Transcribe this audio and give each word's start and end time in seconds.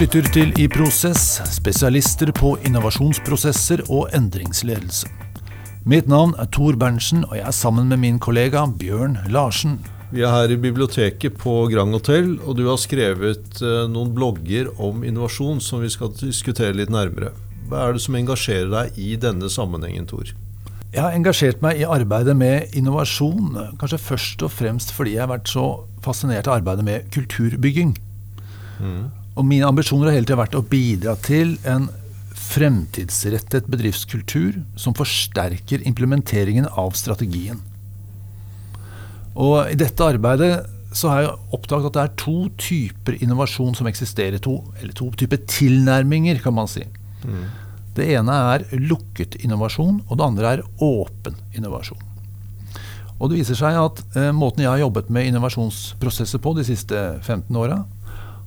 lytter 0.00 0.26
til 0.34 0.50
I 0.58 0.64
Prosess, 0.66 1.36
spesialister 1.54 2.30
på 2.34 2.54
innovasjonsprosesser 2.66 3.84
og 3.92 4.08
endringsledelse. 4.16 5.06
Mitt 5.86 6.08
navn 6.10 6.32
er 6.40 6.48
Tor 6.50 6.74
Berntsen, 6.80 7.22
og 7.28 7.36
jeg 7.36 7.44
er 7.46 7.54
sammen 7.54 7.92
med 7.92 8.00
min 8.02 8.18
kollega 8.18 8.64
Bjørn 8.80 9.18
Larsen. 9.30 9.76
Vi 10.10 10.24
er 10.24 10.32
her 10.32 10.50
i 10.50 10.58
biblioteket 10.58 11.38
på 11.38 11.54
Grand 11.70 11.94
Hotel, 11.94 12.34
og 12.42 12.58
du 12.58 12.64
har 12.66 12.80
skrevet 12.80 13.62
eh, 13.62 13.86
noen 13.92 14.10
blogger 14.16 14.72
om 14.82 15.04
innovasjon 15.06 15.62
som 15.62 15.84
vi 15.84 15.92
skal 15.92 16.10
diskutere 16.16 16.74
litt 16.74 16.90
nærmere. 16.90 17.30
Hva 17.68 17.86
er 17.86 17.94
det 17.94 18.02
som 18.02 18.18
engasjerer 18.18 18.70
deg 18.72 18.98
i 18.98 19.14
denne 19.20 19.52
sammenhengen, 19.52 20.10
Tor? 20.10 20.32
Jeg 20.90 21.02
har 21.04 21.14
engasjert 21.14 21.62
meg 21.62 21.82
i 21.82 21.86
arbeidet 21.86 22.34
med 22.38 22.72
innovasjon, 22.74 23.76
kanskje 23.78 24.06
først 24.10 24.46
og 24.46 24.56
fremst 24.58 24.94
fordi 24.96 25.18
jeg 25.18 25.28
har 25.28 25.36
vært 25.36 25.50
så 25.54 25.68
fascinert 26.02 26.50
av 26.50 26.62
arbeidet 26.62 26.86
med 26.86 27.12
kulturbygging. 27.14 27.94
Mm. 28.80 29.04
Og 29.34 29.46
mine 29.46 29.66
ambisjoner 29.66 30.08
har 30.08 30.18
hele 30.18 30.28
tiden 30.28 30.42
vært 30.42 30.58
å 30.58 30.66
bidra 30.66 31.16
til 31.24 31.56
en 31.66 31.88
fremtidsrettet 32.44 33.66
bedriftskultur 33.70 34.60
som 34.78 34.94
forsterker 34.94 35.82
implementeringen 35.88 36.68
av 36.70 36.94
strategien. 36.98 37.62
Og 39.34 39.72
I 39.72 39.78
dette 39.78 40.06
arbeidet 40.06 40.52
så 40.94 41.10
har 41.10 41.24
jeg 41.24 41.34
oppdaget 41.56 41.90
at 41.90 41.96
det 41.96 42.02
er 42.04 42.16
to 42.22 42.36
typer 42.60 43.16
innovasjon 43.18 43.74
som 43.74 43.88
eksisterer. 43.90 44.38
To, 44.44 44.60
eller 44.78 44.94
to 44.94 45.08
typer 45.18 45.42
tilnærminger, 45.50 46.38
kan 46.42 46.54
man 46.54 46.70
si. 46.70 46.84
Mm. 47.26 47.46
Det 47.94 48.06
ene 48.14 48.36
er 48.54 48.66
lukket 48.78 49.40
innovasjon, 49.42 50.04
og 50.06 50.18
det 50.18 50.26
andre 50.26 50.52
er 50.52 50.62
åpen 50.82 51.38
innovasjon. 51.54 51.98
Og 53.18 53.30
det 53.30 53.40
viser 53.40 53.58
seg 53.58 53.76
at 53.78 54.00
eh, 54.18 54.32
Måten 54.34 54.64
jeg 54.64 54.72
har 54.72 54.82
jobbet 54.82 55.10
med 55.14 55.28
innovasjonsprosesser 55.30 56.40
på 56.42 56.54
de 56.58 56.64
siste 56.66 57.02
15 57.22 57.58
åra, 57.58 57.84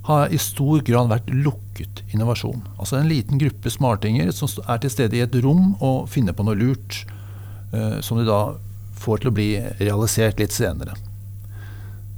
har 0.08 0.32
i 0.32 0.40
stor 0.40 0.82
grad 0.88 1.10
vært 1.12 1.32
lukket 1.34 2.02
innovasjon. 2.16 2.62
Altså 2.80 2.96
en 2.98 3.10
liten 3.12 3.40
gruppe 3.42 3.72
smartinger 3.72 4.32
som 4.36 4.48
er 4.64 4.80
til 4.80 4.94
stede 4.94 5.18
i 5.20 5.24
et 5.26 5.36
rom 5.44 5.74
og 5.84 6.08
finner 6.12 6.36
på 6.36 6.46
noe 6.48 6.56
lurt, 6.56 7.02
eh, 7.74 8.00
som 8.00 8.20
de 8.20 8.24
da 8.28 8.56
får 8.98 9.22
til 9.22 9.32
å 9.32 9.36
bli 9.36 9.50
realisert 9.82 10.40
litt 10.40 10.56
senere. 10.56 10.96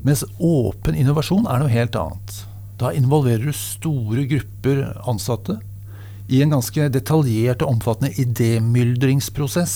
Mens 0.05 0.21
åpen 0.37 0.95
innovasjon 0.95 1.49
er 1.49 1.63
noe 1.63 1.73
helt 1.73 1.97
annet. 1.97 2.43
Da 2.79 2.93
involverer 2.95 3.49
du 3.49 3.55
store 3.57 4.23
grupper 4.29 4.85
ansatte 5.09 5.57
i 6.29 6.43
en 6.43 6.53
ganske 6.53 6.91
detaljert 6.93 7.65
og 7.65 7.73
omfattende 7.73 8.13
idémyldringsprosess 8.21 9.75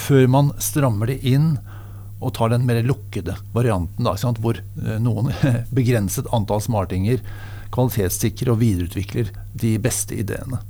før 0.00 0.26
man 0.32 0.54
strammer 0.62 1.12
det 1.12 1.20
inn 1.28 1.58
og 2.20 2.34
tar 2.36 2.52
den 2.52 2.66
mer 2.68 2.82
lukkede 2.84 3.36
varianten, 3.54 4.04
da, 4.04 4.14
hvor 4.40 4.60
eh, 4.60 4.98
noen 5.02 5.32
begrenset 5.76 6.28
antall 6.36 6.62
smartinger 6.64 7.22
kvalitetssikrer 7.74 8.50
og 8.52 8.60
videreutvikler 8.60 9.30
de 9.60 9.76
beste 9.82 10.16
ideene. 10.18 10.60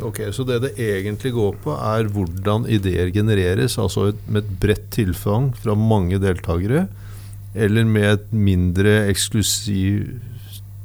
Ok, 0.00 0.22
Så 0.32 0.44
det 0.48 0.62
det 0.62 0.72
egentlig 0.80 1.34
går 1.36 1.56
på, 1.64 1.72
er 1.76 2.08
hvordan 2.08 2.64
ideer 2.68 3.10
genereres, 3.12 3.78
altså 3.78 4.12
med 4.26 4.44
et 4.44 4.52
bredt 4.60 4.90
tilfang 4.94 5.50
fra 5.56 5.74
mange 5.76 6.20
deltakere, 6.20 6.86
eller 7.54 7.84
med 7.84 8.08
et 8.08 8.30
mindre 8.32 9.02
eksklusivt 9.10 10.20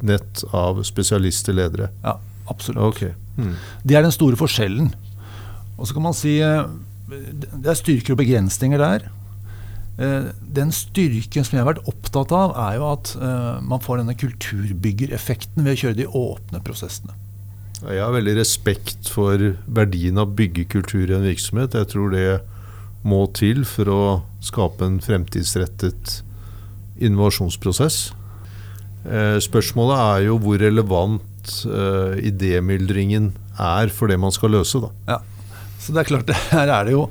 nett 0.04 0.44
av 0.54 0.84
spesialister, 0.84 1.56
ledere? 1.56 1.88
Ja, 2.04 2.18
Absolutt. 2.48 2.96
Okay. 2.96 3.14
Hmm. 3.36 3.56
Det 3.84 3.98
er 3.98 4.06
den 4.06 4.14
store 4.16 4.40
forskjellen. 4.40 4.92
Og 5.78 5.88
så 5.88 5.96
kan 5.96 6.06
man 6.06 6.16
si 6.18 6.38
eh, 6.44 6.64
det 7.08 7.68
er 7.68 7.78
styrker 7.78 8.16
og 8.16 8.22
begrensninger 8.22 8.82
der. 8.82 9.08
Eh, 9.98 10.28
den 10.40 10.70
styrken 10.76 11.46
som 11.46 11.58
jeg 11.58 11.64
har 11.64 11.72
vært 11.72 11.88
opptatt 11.90 12.34
av, 12.36 12.54
er 12.68 12.76
jo 12.78 12.90
at 12.92 13.14
eh, 13.18 13.64
man 13.66 13.82
får 13.82 14.04
denne 14.04 14.18
kulturbyggereffekten 14.18 15.66
ved 15.66 15.74
å 15.74 15.82
kjøre 15.82 15.98
de 15.98 16.10
åpne 16.20 16.62
prosessene. 16.66 17.16
Jeg 17.82 18.02
har 18.02 18.14
veldig 18.14 18.36
respekt 18.40 19.10
for 19.14 19.42
verdien 19.66 20.18
av 20.22 20.36
byggekultur 20.38 21.10
i 21.10 21.18
en 21.18 21.26
virksomhet. 21.26 21.78
Jeg 21.78 21.90
tror 21.94 22.14
det 22.14 22.28
må 23.08 23.24
til 23.38 23.64
for 23.70 23.90
å 23.94 24.02
skape 24.44 24.86
en 24.86 24.98
fremtidsrettet 25.02 26.22
innovasjonsprosess. 26.98 28.00
Spørsmålet 29.46 30.02
er 30.02 30.24
jo 30.26 30.40
hvor 30.42 30.58
relevant 30.60 31.54
idémyldringen 32.18 33.30
er 33.62 33.94
for 33.94 34.10
det 34.10 34.18
man 34.20 34.34
skal 34.34 34.58
løse. 34.58 34.82
Da. 34.82 34.90
Ja. 35.14 35.20
Så 35.80 35.94
det 35.94 36.02
er 36.02 36.10
klart, 36.10 36.34
her 36.58 36.74
er 36.74 36.90
det 36.90 36.98
jo 36.98 37.06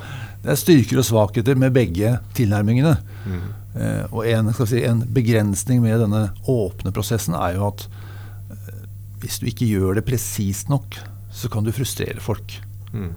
det 0.46 0.52
er 0.54 0.58
styrker 0.60 1.00
og 1.02 1.06
svakheter 1.08 1.58
med 1.58 1.74
begge 1.74 2.12
tilnærmingene. 2.38 2.92
Mm. 3.26 3.46
Eh, 3.74 4.12
og 4.14 4.28
en, 4.30 4.52
si, 4.54 4.78
en, 4.86 5.02
begrensning 5.10 5.80
med 5.82 5.98
denne 6.04 6.28
åpne 6.46 6.92
prosessen 6.94 7.34
er 7.34 7.56
jo 7.56 7.64
at 7.72 7.82
uh, 7.90 8.84
hvis 9.24 9.40
du 9.42 9.48
ikke 9.50 9.66
gjør 9.66 9.98
det 9.98 10.04
presist 10.06 10.70
nok, 10.70 11.00
så 11.34 11.50
kan 11.50 11.66
du 11.66 11.74
frustrere 11.74 12.22
folk. 12.22 12.60
Mm. 12.94 13.10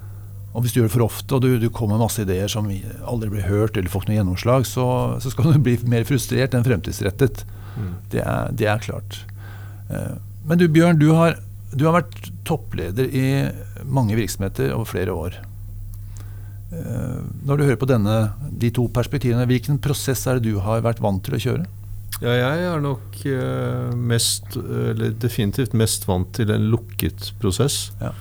Og 0.49 0.65
hvis 0.65 0.73
du 0.73 0.79
gjør 0.79 0.89
det 0.89 0.95
for 0.95 1.05
ofte, 1.05 1.37
og 1.37 1.45
du, 1.45 1.51
du 1.61 1.69
kommer 1.69 1.99
med 1.99 2.07
masse 2.07 2.25
ideer 2.25 2.49
som 2.49 2.65
aldri 3.05 3.29
blir 3.35 3.45
hørt, 3.45 3.77
eller 3.77 3.93
får 3.93 4.09
noe 4.09 4.17
gjennomslag, 4.17 4.65
så, 4.65 4.87
så, 5.21 5.29
skal 5.29 5.51
du 5.53 5.61
bli 5.69 5.77
mer 5.85 6.07
frustrert 6.09 6.57
enn 6.57 6.65
fremtidsrettet. 6.65 7.45
Mm. 7.77 7.93
Det, 8.09 8.23
er, 8.25 8.49
det, 8.57 8.71
er, 8.73 8.81
klart. 8.81 9.21
Eh, 9.93 10.17
men 10.49 10.57
du 10.57 10.65
Bjørn, 10.65 10.97
du 10.97 11.11
har, 11.13 11.37
du 11.77 11.85
har 11.85 11.99
vært 12.01 12.33
toppleder 12.49 13.13
i 13.13 13.27
mange 13.85 14.17
virksomheter 14.17 14.73
over 14.73 14.89
flere 14.89 15.13
år. 15.13 15.37
Eh, 16.69 17.21
når 17.49 17.57
du 17.57 17.65
hører 17.65 17.79
på 17.81 17.89
denne, 17.89 18.15
de 18.61 18.69
to 18.73 18.85
perspektivene, 18.93 19.47
hvilken 19.49 19.79
prosess 19.81 20.27
er 20.29 20.37
det 20.37 20.51
du 20.51 20.59
har 20.61 20.83
vært 20.85 21.01
vant 21.01 21.21
til 21.25 21.37
å 21.37 21.41
kjøre? 21.41 21.65
Ja, 22.19 22.33
jeg 22.35 22.65
er 22.67 22.81
nok 22.83 23.21
uh, 23.31 23.95
mest, 23.95 24.57
eller 24.57 25.13
definitivt 25.21 25.75
mest 25.77 26.03
vant 26.09 26.27
til 26.35 26.51
en 26.51 26.67
lukket 26.73 27.31
prosess. 27.39 27.93
Ja. 28.01 28.11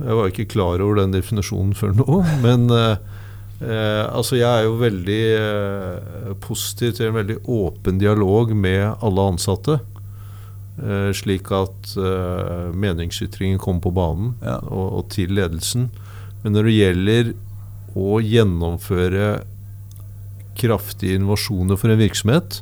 Jeg 0.00 0.16
var 0.18 0.32
ikke 0.32 0.48
klar 0.50 0.82
over 0.82 0.98
den 0.98 1.14
definisjonen 1.14 1.76
før 1.78 1.94
nå, 1.94 2.20
men 2.44 2.66
uh, 2.72 2.96
uh, 3.62 4.04
altså 4.08 4.40
jeg 4.40 4.48
er 4.48 4.66
jo 4.66 4.80
veldig 4.80 5.22
positiv 6.42 6.96
til 6.98 7.10
en 7.10 7.20
veldig 7.20 7.38
åpen 7.46 8.02
dialog 8.02 8.52
med 8.56 8.82
alle 8.98 9.28
ansatte. 9.34 9.78
Eh, 10.80 11.10
slik 11.12 11.50
at 11.52 11.90
meningsytringen 12.72 13.58
kommer 13.60 13.82
på 13.84 13.90
banen 13.92 14.30
ja. 14.40 14.54
og, 14.64 14.86
og, 14.86 15.02
til 15.12 15.34
ledelsen. 15.36 15.90
Men 16.40 16.56
når 16.56 16.66
det 16.66 16.76
gjelder 16.78 17.32
å 17.98 18.18
gjennomføre 18.22 19.40
kraftige 20.60 21.16
innovasjoner 21.18 21.78
for 21.80 21.92
en 21.92 22.00
virksomhet, 22.02 22.60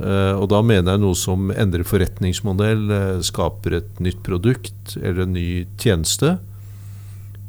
uh, 0.00 0.34
og 0.36 0.48
da 0.52 0.62
mener 0.66 0.96
jeg 0.96 1.04
noe 1.04 1.18
som 1.18 1.52
endrer 1.54 1.86
forretningsmodell, 1.86 2.88
skaper 3.26 3.80
et 3.80 4.02
nytt 4.02 4.24
produkt 4.26 4.96
eller 5.00 5.24
en 5.26 5.36
ny 5.36 5.48
tjeneste, 5.80 6.36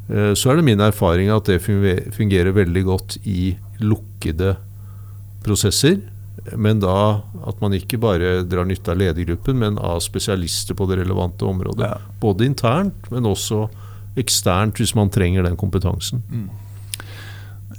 så 0.08 0.48
er 0.48 0.56
det 0.56 0.64
min 0.64 0.80
erfaring 0.80 1.28
at 1.28 1.50
det 1.50 1.58
fungerer 1.60 2.54
veldig 2.56 2.82
godt 2.86 3.18
i 3.28 3.50
lukkede 3.84 4.54
prosesser 5.44 5.98
men 6.56 6.80
da 6.80 7.22
at 7.48 7.60
man 7.62 7.74
ikke 7.76 8.00
bare 8.00 8.42
drar 8.48 8.66
nytte 8.68 8.92
av 8.92 9.00
ledergruppen, 9.00 9.58
men 9.58 9.78
av 9.78 10.00
spesialister 10.04 10.76
på 10.78 10.86
det 10.90 11.00
relevante 11.02 11.46
området. 11.48 11.90
Ja. 11.90 11.98
Både 12.22 12.46
internt, 12.46 13.10
men 13.12 13.28
også 13.28 13.66
eksternt, 14.18 14.80
hvis 14.80 14.94
man 14.98 15.12
trenger 15.14 15.46
den 15.46 15.58
kompetansen. 15.58 16.22
Mm. 16.30 16.48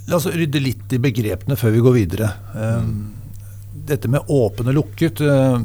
La 0.09 0.17
oss 0.17 0.25
rydde 0.25 0.59
litt 0.61 0.93
i 0.93 0.99
begrepene 1.01 1.57
før 1.59 1.75
vi 1.75 1.81
går 1.85 1.93
videre. 1.93 2.31
Mm. 2.55 2.95
Dette 3.89 4.09
med 4.09 4.25
åpen 4.33 4.69
og 4.71 4.75
lukket 4.77 5.21
eh, 5.21 5.59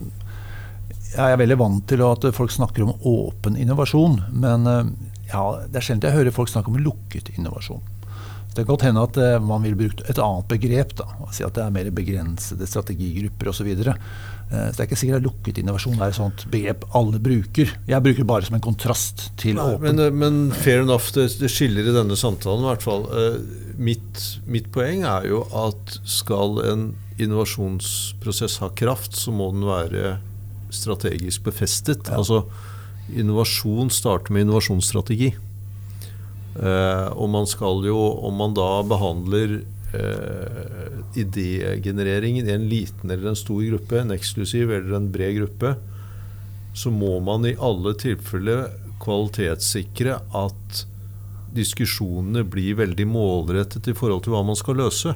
Jeg 1.15 1.32
er 1.32 1.41
veldig 1.41 1.56
vant 1.60 1.87
til 1.88 2.03
at 2.05 2.27
folk 2.37 2.53
snakker 2.53 2.84
om 2.84 2.93
åpen 3.09 3.56
innovasjon. 3.56 4.19
Men 4.37 4.69
eh, 4.69 4.93
ja, 5.31 5.44
det 5.65 5.81
er 5.81 5.87
sjelden 5.87 6.10
jeg 6.10 6.19
hører 6.19 6.37
folk 6.37 6.53
snakke 6.53 6.72
om 6.72 6.81
lukket 6.83 7.33
innovasjon. 7.38 7.81
Det 8.54 8.62
kan 8.62 8.71
godt 8.71 8.84
hende 8.87 9.03
at 9.03 9.16
uh, 9.19 9.41
man 9.43 9.65
ville 9.65 9.74
brukt 9.74 10.04
et 10.07 10.18
annet 10.22 10.47
begrep. 10.47 10.92
da, 11.01 11.09
Si 11.34 11.42
at 11.42 11.57
det 11.57 11.65
er 11.65 11.72
mer 11.74 11.89
begrensede 11.91 12.68
strategigrupper 12.71 13.51
osv. 13.51 13.72
Så, 14.50 14.54
uh, 14.54 14.70
det 14.70 14.80
er 14.80 14.88
ikke 14.88 14.98
sikkert 15.00 15.20
at 15.20 15.26
lukket 15.26 15.60
innovasjon 15.60 16.00
er 16.00 16.12
et 16.12 16.18
sånt 16.18 16.44
begrep 16.52 16.84
alle 16.96 17.20
bruker. 17.22 17.72
Jeg 17.88 18.04
bruker 18.04 18.22
det 18.22 18.28
bare 18.30 18.48
som 18.48 18.58
en 18.58 18.64
kontrast 18.64 19.28
til 19.41 19.58
Nei, 19.58 19.66
åpen. 19.74 19.86
Men, 19.88 20.02
eh, 20.04 20.12
men, 20.14 20.41
fair 20.64 20.84
enough, 20.84 21.10
det, 21.16 21.30
det, 21.41 21.50
skiller 21.52 21.88
i 21.88 21.94
denne 21.96 22.18
samtalen 22.18 22.64
i 22.64 22.70
hvert 22.72 22.84
fall. 22.84 23.08
Uh, 23.10 23.41
mitt, 23.76 24.22
mitt 24.50 24.70
poeng 24.74 25.06
er 25.08 25.28
jo 25.30 25.44
at 25.64 25.98
skal 26.08 26.60
en 26.64 26.92
innovasjonsprosess 27.18 28.60
ha 28.62 28.70
kraft, 28.76 29.16
så 29.18 29.34
må 29.34 29.50
den 29.54 29.66
være 29.68 30.18
strategisk 30.74 31.46
befestet. 31.46 32.10
Ja. 32.10 32.20
Altså, 32.20 32.44
innovasjon 33.14 33.92
starter 33.94 34.34
med 34.34 34.46
innovasjonsstrategi. 34.46 35.34
Og 36.54 37.26
man 37.30 37.48
skal 37.50 37.82
jo, 37.82 37.98
om 38.26 38.36
man 38.38 38.52
da 38.54 38.68
behandler 38.86 39.56
uh, 39.94 41.02
idégenereringen 41.18 42.48
i 42.48 42.54
en 42.54 42.68
liten 42.68 43.10
eller 43.10 43.30
en 43.30 43.38
stor 43.38 43.62
gruppe, 43.62 44.00
en 44.00 44.14
eksklusiv 44.14 44.72
eller 44.72 44.96
en 44.96 45.10
bred 45.14 45.38
gruppe, 45.38 45.74
så 46.74 46.91
må 46.91 47.18
man 47.22 47.46
i 47.46 47.54
alle 47.62 47.94
tilfeller 48.00 48.66
kvalitetssikre 49.02 50.18
at 50.34 50.84
diskusjonene 51.54 52.42
blir 52.50 52.80
veldig 52.80 53.06
målrettet 53.06 53.92
i 53.92 53.94
forhold 53.94 54.24
til 54.24 54.34
hva 54.34 54.42
man 54.46 54.58
skal 54.58 54.80
løse. 54.82 55.14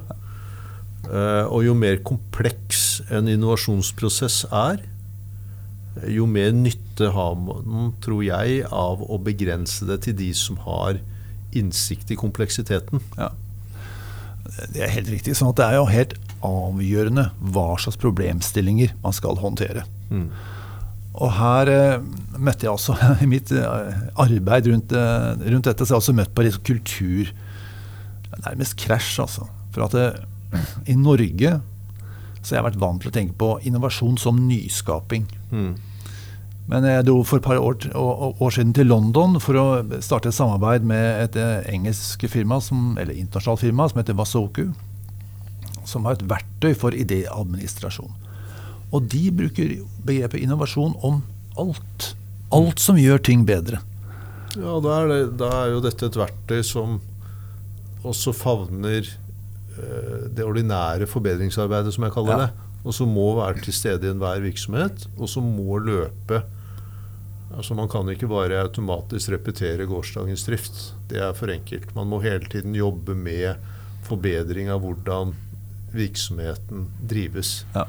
Uh, 1.09 1.45
og 1.47 1.63
jo 1.65 1.75
mer 1.75 1.99
kompleks 2.05 3.01
en 3.11 3.27
innovasjonsprosess 3.31 4.45
er, 4.51 4.83
jo 6.07 6.27
mer 6.29 6.51
nytte 6.55 7.09
har 7.11 7.35
man, 7.39 7.93
tror 8.03 8.23
jeg, 8.23 8.63
av 8.71 9.01
å 9.03 9.19
begrense 9.23 9.87
det 9.89 10.03
til 10.05 10.15
de 10.19 10.29
som 10.37 10.59
har 10.63 10.99
innsikt 11.55 12.11
i 12.13 12.19
kompleksiteten. 12.19 13.03
Ja. 13.17 13.31
Det 14.73 14.83
er 14.83 14.93
helt 14.93 15.11
riktig. 15.11 15.35
sånn 15.37 15.51
at 15.51 15.59
det 15.59 15.67
er 15.67 15.77
jo 15.79 15.89
helt 15.89 16.15
avgjørende 16.45 17.29
hva 17.53 17.67
slags 17.81 17.99
problemstillinger 18.01 18.95
man 19.03 19.15
skal 19.15 19.39
håndtere. 19.41 19.83
Mm. 20.09 20.29
Og 21.19 21.31
her 21.35 21.71
eh, 21.73 22.01
møtte 22.37 22.67
jeg 22.67 22.73
også 22.73 22.95
i 23.25 23.29
mitt 23.29 23.51
eh, 23.51 24.01
arbeid 24.19 24.69
rundt, 24.71 24.95
eh, 24.95 25.45
rundt, 25.49 25.67
dette, 25.67 25.85
så 25.85 25.95
jeg 25.95 26.03
også 26.03 26.17
møtt 26.17 26.35
på 26.35 26.45
litt 26.47 26.61
kultur 26.65 27.31
Nærmest 28.39 28.77
krasj, 28.79 29.17
altså. 29.19 29.47
For 29.73 29.83
at 29.83 29.95
det, 29.97 30.03
eh, 30.55 30.67
i 30.93 30.95
Norge 30.95 31.57
så 32.39 32.53
jeg 32.55 32.61
har 32.61 32.63
jeg 32.63 32.67
vært 32.69 32.81
vant 32.81 33.01
til 33.03 33.11
å 33.11 33.15
tenke 33.15 33.35
på 33.39 33.49
innovasjon 33.67 34.15
som 34.21 34.37
nyskaping. 34.47 35.25
Mm. 35.51 35.73
Men 36.69 36.85
jeg 36.85 37.07
dro 37.07 37.23
for 37.25 37.41
et 37.41 37.45
par 37.47 37.57
år, 37.57 37.87
år, 37.97 38.51
siden 38.53 38.75
til 38.77 38.91
London 38.91 39.39
for 39.41 39.57
å 39.57 39.65
starte 40.05 40.29
et 40.29 40.37
samarbeid 40.37 40.85
med 40.85 41.23
et 41.23 41.37
eh, 41.41 41.65
engelsk 41.73 42.27
firma, 42.29 42.59
som, 42.61 42.93
eller 43.01 43.17
internasjonalt 43.17 43.63
firma 43.63 43.87
som 43.89 44.01
heter 44.01 44.17
Wasoku. 44.19 44.67
Som 45.89 46.05
har 46.05 46.19
et 46.19 46.27
verktøy 46.29 46.75
for 46.77 46.93
idéadministrasjon. 46.93 48.13
Og 48.93 49.07
de 49.09 49.23
bruker 49.33 49.79
begrepet 50.05 50.43
innovasjon 50.43 50.93
om 51.05 51.23
alt. 51.57 52.11
Alt 52.53 52.81
som 52.81 53.01
gjør 53.01 53.21
ting 53.25 53.47
bedre. 53.49 53.81
Ja, 54.53 54.77
da 54.81 54.93
er, 54.99 55.09
det, 55.09 55.19
da 55.41 55.49
er 55.63 55.73
jo 55.73 55.81
dette 55.81 56.09
et 56.09 56.21
verktøy 56.21 56.61
som 56.65 56.99
også 58.05 58.33
favner 58.37 59.09
øh, 59.09 60.29
det 60.37 60.45
ordinære 60.45 61.09
forbedringsarbeidet, 61.09 61.97
som 61.97 62.05
jeg 62.05 62.13
kaller 62.13 62.35
ja. 62.35 62.45
det. 62.45 62.69
Og 62.85 62.95
som 62.95 63.09
må 63.11 63.27
være 63.41 63.65
til 63.65 63.75
stede 63.75 64.05
i 64.05 64.13
enhver 64.13 64.45
virksomhet, 64.45 65.09
og 65.17 65.29
som 65.33 65.49
må 65.57 65.81
løpe 65.81 66.43
Altså 67.49 67.75
Man 67.77 67.89
kan 67.89 68.09
ikke 68.11 68.29
bare 68.29 68.61
automatisk 68.61 69.33
repetere 69.33 69.87
gårsdagens 69.89 70.45
drift. 70.45 70.81
Det 71.09 71.21
er 71.23 71.35
for 71.37 71.51
enkelt. 71.51 71.93
Man 71.97 72.09
må 72.11 72.21
hele 72.23 72.45
tiden 72.51 72.77
jobbe 72.77 73.15
med 73.17 73.57
forbedring 74.07 74.69
av 74.71 74.83
hvordan 74.83 75.33
virksomheten 75.93 76.87
drives. 77.09 77.63
Ja. 77.73 77.87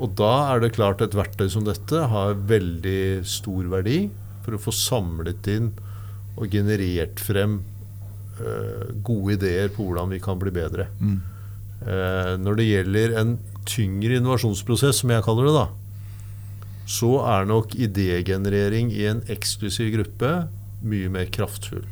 Og 0.00 0.14
da 0.18 0.32
er 0.54 0.62
det 0.62 0.74
klart 0.76 1.02
et 1.04 1.16
verktøy 1.16 1.50
som 1.52 1.66
dette 1.66 2.06
har 2.08 2.38
veldig 2.48 3.22
stor 3.28 3.68
verdi 3.74 4.06
for 4.42 4.56
å 4.56 4.62
få 4.62 4.74
samlet 4.74 5.46
inn 5.52 5.68
og 6.32 6.48
generert 6.50 7.20
frem 7.22 7.60
uh, 8.40 8.88
gode 9.04 9.36
ideer 9.36 9.68
på 9.72 9.84
hvordan 9.84 10.14
vi 10.14 10.22
kan 10.22 10.40
bli 10.40 10.52
bedre. 10.54 10.88
Mm. 10.98 11.20
Uh, 11.82 12.32
når 12.40 12.58
det 12.58 12.68
gjelder 12.70 13.16
en 13.20 13.36
tyngre 13.68 14.16
innovasjonsprosess, 14.18 15.02
som 15.02 15.12
jeg 15.12 15.24
kaller 15.26 15.50
det, 15.50 15.54
da, 15.60 15.66
så 16.88 17.14
er 17.24 17.48
nok 17.48 17.76
idégenerering 17.78 18.90
i 18.94 19.06
en 19.10 19.22
eksklusiv 19.32 19.92
gruppe 19.94 20.32
mye 20.82 21.10
mer 21.12 21.28
kraftfull. 21.32 21.84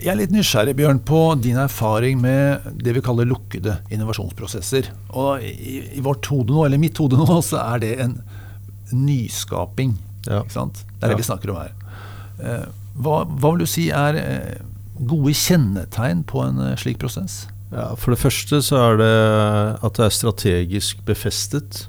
Jeg 0.00 0.14
er 0.14 0.16
litt 0.16 0.32
nysgjerrig 0.32 0.72
Bjørn, 0.78 1.02
på 1.04 1.18
din 1.44 1.58
erfaring 1.60 2.22
med 2.22 2.70
det 2.80 2.94
vi 2.96 3.02
kaller 3.04 3.28
lukkede 3.28 3.76
innovasjonsprosesser. 3.92 4.88
Og 5.12 5.44
i, 5.44 6.00
vårt 6.00 6.24
hode 6.32 6.54
nå, 6.56 6.64
eller 6.64 6.80
mitt 6.80 6.96
hode 7.02 7.20
nå, 7.20 7.26
så 7.44 7.60
er 7.66 7.82
det 7.82 7.92
en 8.06 8.16
nyskaping. 8.96 9.92
Ja. 10.24 10.40
Ikke 10.40 10.56
sant? 10.56 10.82
Det 10.96 11.04
er 11.04 11.12
det 11.12 11.18
ja. 11.18 11.20
vi 11.20 11.28
snakker 11.28 11.52
om 11.52 11.60
her. 11.60 11.76
Eh, 12.40 12.66
hva, 12.96 13.22
hva, 13.28 13.52
vil 13.52 13.66
du 13.66 13.68
si 13.68 13.90
er 13.92 14.16
eh, 14.20 14.60
gode 15.10 15.34
kjennetegn 15.36 16.24
på 16.28 16.46
en 16.46 16.64
eh, 16.64 16.76
slik 16.80 17.00
prosess? 17.02 17.42
Ja, 17.70 17.92
For 18.00 18.14
det 18.14 18.22
første 18.22 18.62
så 18.64 18.80
er 18.80 19.00
det 19.00 19.14
at 19.84 20.00
det 20.00 20.06
er 20.06 20.16
strategisk 20.16 21.04
befestet. 21.06 21.84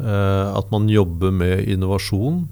Eh, 0.00 0.56
at 0.56 0.70
man 0.72 0.88
jobber 0.88 1.30
med 1.30 1.68
innovasjon 1.68 2.46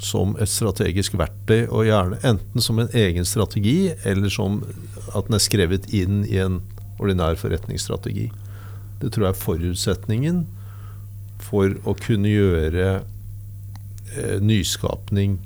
som 0.00 0.32
et 0.40 0.48
strategisk 0.48 1.14
verktøy, 1.20 1.68
og 1.68 1.86
gjerne 1.86 2.18
enten 2.26 2.64
som 2.64 2.80
en 2.80 2.90
egen 2.96 3.26
strategi, 3.28 3.92
eller 4.08 4.32
som 4.32 4.62
at 5.14 5.28
den 5.28 5.36
er 5.36 5.44
skrevet 5.44 5.90
inn 5.94 6.24
i 6.24 6.40
en 6.40 6.62
ordinær 7.00 7.36
forretningsstrategi. 7.40 8.30
Det 9.00 9.12
tror 9.12 9.28
jeg 9.28 9.34
er 9.34 9.44
forutsetningen 9.44 10.40
for 11.40 11.72
å 11.88 11.94
kunne 12.00 12.32
gjøre 12.32 12.88
eh, 13.00 14.36
nyskapning 14.44 15.38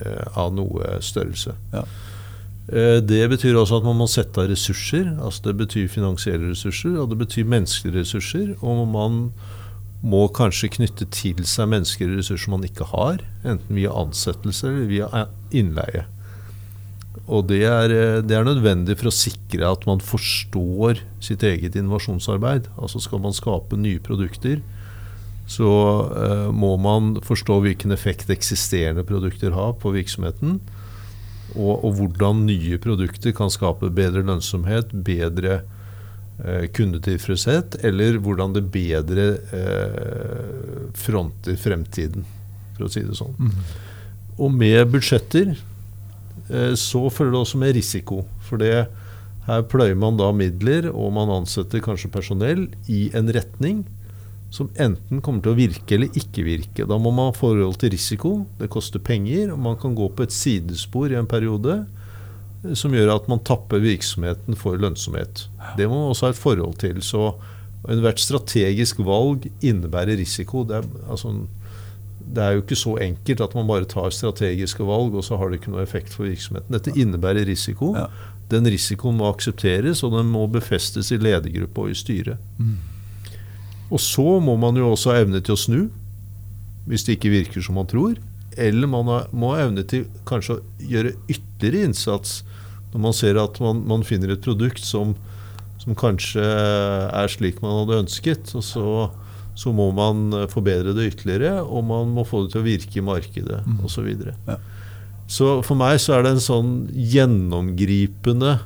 eh, 0.00 0.26
av 0.36 0.52
noe 0.56 0.98
størrelse. 1.04 1.54
Ja. 1.74 1.84
Eh, 2.70 2.98
det 3.04 3.22
betyr 3.32 3.56
også 3.58 3.80
at 3.80 3.86
man 3.88 3.98
må 4.00 4.08
sette 4.10 4.42
av 4.42 4.50
ressurser. 4.50 5.08
altså 5.18 5.48
Det 5.48 5.56
betyr 5.64 5.88
finansielle 5.92 6.52
ressurser, 6.52 6.98
og 7.00 7.12
det 7.12 7.20
betyr 7.24 7.48
menneskelige 7.48 8.04
ressurser. 8.04 8.52
Og 8.60 8.86
man 8.88 9.30
må 10.00 10.24
kanskje 10.32 10.70
knytte 10.78 11.06
til 11.12 11.42
seg 11.48 11.68
mennesker 11.74 12.08
og 12.08 12.20
ressurser 12.20 12.52
man 12.52 12.64
ikke 12.64 12.88
har, 12.94 13.20
enten 13.44 13.76
via 13.76 13.92
ansettelse 13.92 14.68
eller 14.70 14.88
via 14.88 15.26
innleie. 15.52 16.06
Og 17.30 17.46
det 17.50 17.60
er, 17.68 17.92
eh, 17.92 18.22
det 18.24 18.36
er, 18.36 18.46
nødvendig 18.46 18.96
for 18.98 19.10
å 19.10 19.14
sikre 19.14 19.68
at 19.68 19.84
man 19.86 20.00
forstår 20.00 21.02
sitt 21.22 21.44
eget 21.46 21.76
innovasjonsarbeid. 21.76 22.70
Altså 22.80 23.02
skal 23.02 23.20
man 23.20 23.36
skape 23.36 23.76
nye 23.76 24.00
produkter, 24.02 24.62
så 25.50 25.66
uh, 26.14 26.48
må 26.54 26.76
man 26.78 27.16
forstå 27.26 27.56
hvilken 27.64 27.90
effekt 27.90 28.30
eksisterende 28.30 29.02
produkter 29.02 29.50
har 29.50 29.72
på 29.82 29.90
virksomheten. 29.90 30.60
Og, 31.58 31.82
og 31.82 31.96
hvordan 31.98 32.44
nye 32.46 32.78
produkter 32.78 33.34
kan 33.34 33.50
skape 33.50 33.90
bedre 33.90 34.22
lønnsomhet, 34.22 34.94
bedre 34.94 35.58
Eh, 35.58 35.79
kundetilfredshet, 36.76 37.78
eller 37.84 38.18
hvordan 38.22 38.54
det 38.56 38.64
bedre 38.72 39.26
eh, 39.56 40.88
fronter 40.96 41.58
fremtiden, 41.60 42.24
for 42.76 42.86
å 42.86 42.92
si 42.92 43.04
det 43.04 43.18
sånn. 43.18 43.36
Mm. 43.36 43.54
Og 44.40 44.56
med 44.56 44.80
budsjetter 44.94 45.52
eh, 45.52 46.74
så 46.78 47.06
følger 47.12 47.36
det 47.36 47.42
også 47.44 47.60
med 47.60 47.76
risiko. 47.76 48.22
For 48.46 48.62
det, 48.62 48.86
her 49.48 49.64
pløyer 49.68 49.98
man 49.98 50.20
da 50.20 50.30
midler, 50.36 50.90
og 50.92 51.12
man 51.16 51.32
ansetter 51.40 51.82
kanskje 51.84 52.12
personell 52.12 52.68
i 52.88 53.08
en 53.16 53.30
retning 53.32 53.84
som 54.50 54.70
enten 54.82 55.20
kommer 55.22 55.44
til 55.44 55.52
å 55.52 55.58
virke 55.58 55.94
eller 55.94 56.16
ikke 56.18 56.44
virke. 56.46 56.86
Da 56.88 56.98
må 56.98 57.12
man 57.14 57.30
ha 57.30 57.36
forhold 57.36 57.78
til 57.80 57.92
risiko. 57.94 58.32
Det 58.58 58.70
koster 58.72 59.02
penger, 59.02 59.52
og 59.54 59.60
man 59.62 59.78
kan 59.78 59.94
gå 59.94 60.08
på 60.10 60.26
et 60.26 60.34
sidespor 60.34 61.12
i 61.12 61.18
en 61.20 61.28
periode 61.30 61.84
som 62.76 62.92
gjør 62.94 63.14
at 63.14 63.28
man 63.30 63.40
tapper 63.46 63.80
virksomheten 63.82 64.58
for 64.58 64.76
lønnsomhet. 64.80 65.46
Det 65.78 65.88
må 65.88 65.96
man 65.96 66.12
også 66.12 66.28
ha 66.28 66.34
et 66.34 66.40
forhold 66.40 66.76
til. 66.82 67.00
Så 67.04 67.32
ethvert 67.88 68.20
strategisk 68.20 69.00
valg 69.04 69.48
innebærer 69.64 70.20
risiko. 70.20 70.64
Det 70.68 70.80
er, 70.80 70.88
altså, 71.08 71.32
det 72.20 72.44
er, 72.44 72.56
jo 72.56 72.64
ikke 72.64 72.78
så 72.78 72.96
enkelt 73.00 73.40
at 73.46 73.56
man 73.56 73.70
bare 73.70 73.88
tar 73.88 74.12
strategiske 74.12 74.84
valg, 74.86 75.16
og 75.16 75.24
så 75.24 75.40
har 75.40 75.48
det 75.48 75.60
ikke 75.60 75.72
noe 75.72 75.86
effekt 75.86 76.12
for 76.14 76.28
virksomheten. 76.28 76.76
Dette 76.76 76.94
innebærer 76.94 77.48
risiko. 77.48 77.94
Ja. 77.96 78.08
Den 78.50 78.66
risikoen 78.66 79.16
må 79.16 79.30
aksepteres, 79.30 80.02
og 80.04 80.18
den 80.18 80.28
må 80.32 80.44
befestes 80.50 81.12
i 81.14 81.20
ledergruppe 81.20 81.86
og 81.86 81.94
i 81.94 81.98
styret. 81.98 82.40
Mm. 82.58 82.76
Og 83.90 84.00
så 84.02 84.26
må 84.42 84.56
man 84.60 84.76
jo 84.78 84.90
også 84.92 85.14
ha 85.14 85.22
evne 85.24 85.40
til 85.42 85.56
å 85.56 85.60
snu, 85.60 85.80
hvis 86.90 87.06
det 87.06 87.16
ikke 87.16 87.32
virker 87.32 87.64
som 87.64 87.78
man 87.78 87.88
tror. 87.90 88.18
Eller 88.58 88.90
man 88.90 89.06
må 89.06 89.52
ha 89.52 89.64
evne 89.66 89.84
til 89.86 90.06
kanskje 90.28 90.56
å 90.56 90.62
gjøre 90.90 91.14
ytterligere 91.30 91.90
innsats 91.90 92.40
når 92.90 93.02
man 93.04 93.14
ser 93.14 93.38
at 93.38 93.60
man, 93.62 93.84
man 93.86 94.02
finner 94.06 94.32
et 94.34 94.42
produkt 94.42 94.82
som, 94.82 95.14
som, 95.78 95.94
kanskje 95.98 96.42
er 96.42 97.30
slik 97.30 97.60
man 97.62 97.82
hadde 97.82 98.00
ønsket, 98.04 98.50
og 98.58 98.64
så, 98.66 98.86
så, 99.54 99.74
må 99.76 99.90
man 99.94 100.34
forbedre 100.50 100.96
det 100.96 101.12
ytterligere, 101.12 101.60
og 101.62 101.86
man 101.86 102.10
må 102.16 102.26
få 102.26 102.44
det 102.44 102.54
til 102.54 102.64
å 102.64 102.66
virke 102.66 102.98
i 102.98 103.06
markedet 103.06 103.62
mm. 103.62 103.78
osv. 103.84 103.94
Så, 103.94 104.06
videre. 104.08 104.34
ja. 104.48 104.58
så 105.30 105.52
for 105.66 105.78
meg 105.78 106.00
så 106.02 106.16
er 106.16 106.26
det 106.26 106.34
en 106.34 106.42
sånn 106.42 106.74
gjennomgripende 106.90 108.56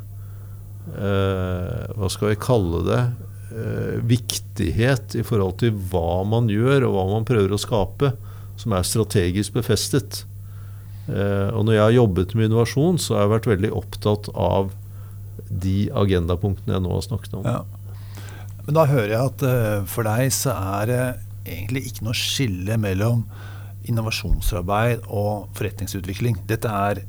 eh, 0.97 1.85
Hva 1.99 2.09
skal 2.13 2.33
vi 2.33 2.41
kalle 2.41 2.81
det? 2.89 3.03
Eh, 3.55 4.01
viktighet 4.03 5.15
i 5.21 5.23
forhold 5.27 5.61
til 5.61 5.77
hva 5.93 6.25
man 6.27 6.49
gjør, 6.51 6.89
og 6.89 6.97
hva 6.97 7.05
man 7.13 7.29
prøver 7.29 7.53
å 7.55 7.61
skape, 7.61 8.15
som 8.61 8.75
er 8.77 8.87
strategisk 8.87 9.57
befestet. 9.57 10.25
Eh, 11.09 11.51
og 11.53 11.67
når 11.67 11.77
jeg 11.77 11.85
har 11.85 11.97
jobbet 11.99 12.35
med 12.35 12.49
innovasjon, 12.49 12.99
så 13.03 13.17
har 13.17 13.27
jeg 13.27 13.35
vært 13.35 13.51
veldig 13.53 13.73
opptatt 13.77 14.31
av 14.33 14.73
de 15.49 15.89
agendapunktene 15.95 16.77
jeg 16.77 16.85
nå 16.85 16.93
har 16.95 17.05
snakket 17.05 17.41
om. 17.41 17.49
Ja. 17.49 17.63
Men 18.65 18.79
da 18.79 18.87
hører 18.89 19.13
jeg 19.13 19.33
at 19.33 19.43
uh, 19.45 19.81
for 19.91 20.09
deg 20.09 20.31
så 20.33 20.55
er 20.81 20.87
det 20.89 21.03
egentlig 21.45 21.91
ikke 21.91 22.07
noe 22.07 22.17
skille 22.17 22.79
mellom 22.81 23.27
innovasjonsarbeid 23.85 25.03
og 25.13 25.51
forretningsutvikling. 25.59 26.39
Dette 26.49 26.71
er, 26.73 27.03